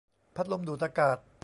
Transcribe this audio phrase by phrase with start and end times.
[0.35, 1.17] พัดลมดูดอากาศ